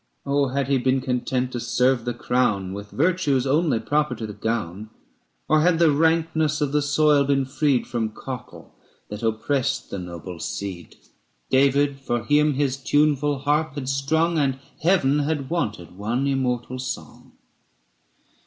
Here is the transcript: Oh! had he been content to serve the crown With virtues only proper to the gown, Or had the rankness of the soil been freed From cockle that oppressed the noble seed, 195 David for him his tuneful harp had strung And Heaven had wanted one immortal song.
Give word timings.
Oh! 0.25 0.47
had 0.47 0.67
he 0.67 0.79
been 0.79 0.99
content 0.99 1.51
to 1.51 1.59
serve 1.59 2.05
the 2.05 2.13
crown 2.15 2.73
With 2.73 2.89
virtues 2.89 3.45
only 3.45 3.79
proper 3.79 4.15
to 4.15 4.25
the 4.25 4.33
gown, 4.33 4.89
Or 5.47 5.61
had 5.61 5.77
the 5.77 5.91
rankness 5.91 6.59
of 6.59 6.71
the 6.71 6.81
soil 6.81 7.23
been 7.23 7.45
freed 7.45 7.85
From 7.85 8.09
cockle 8.09 8.73
that 9.09 9.21
oppressed 9.21 9.91
the 9.91 9.99
noble 9.99 10.39
seed, 10.39 10.95
195 11.51 11.51
David 11.51 11.99
for 11.99 12.23
him 12.23 12.55
his 12.55 12.77
tuneful 12.77 13.37
harp 13.41 13.75
had 13.75 13.87
strung 13.87 14.39
And 14.39 14.57
Heaven 14.81 15.19
had 15.19 15.51
wanted 15.51 15.95
one 15.95 16.25
immortal 16.25 16.79
song. 16.79 17.33